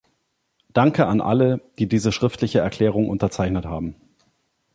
[0.73, 3.95] Danke an alle, die diese schriftliche Erklärung unterzeichnet haben.